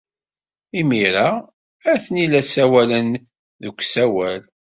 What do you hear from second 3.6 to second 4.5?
deg usawal.